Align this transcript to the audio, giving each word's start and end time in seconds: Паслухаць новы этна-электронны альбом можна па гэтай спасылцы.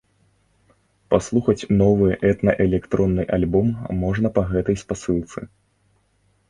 Паслухаць 1.13 1.67
новы 1.83 2.07
этна-электронны 2.31 3.23
альбом 3.39 3.67
можна 4.03 4.27
па 4.41 4.47
гэтай 4.57 4.75
спасылцы. 4.85 5.39